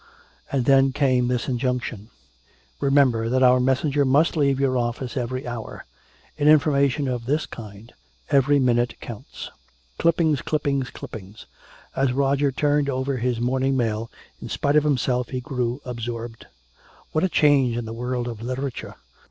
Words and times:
And 0.51 0.65
then 0.65 0.93
came 0.93 1.27
this 1.27 1.47
injunction: 1.47 2.09
"Remember 2.79 3.29
that 3.29 3.43
our 3.43 3.59
messenger 3.59 4.03
must 4.03 4.35
leave 4.35 4.59
your 4.59 4.75
office 4.75 5.15
every 5.15 5.45
hour. 5.45 5.85
In 6.39 6.47
information 6.47 7.07
of 7.07 7.25
this 7.27 7.45
kind 7.45 7.93
every 8.31 8.57
minute 8.57 8.95
counts." 8.99 9.51
Clippings, 9.99 10.41
clippings, 10.41 10.89
clippings. 10.89 11.45
As 11.95 12.13
Roger 12.13 12.51
turned 12.51 12.89
over 12.89 13.17
his 13.17 13.39
morning 13.39 13.77
mail, 13.77 14.09
in 14.41 14.49
spite 14.49 14.75
of 14.75 14.85
himself 14.85 15.29
he 15.29 15.39
grew 15.39 15.81
absorbed. 15.85 16.47
What 17.11 17.23
a 17.23 17.29
change 17.29 17.77
in 17.77 17.85
the 17.85 17.93
world 17.93 18.27
of 18.27 18.41
literature. 18.41 18.95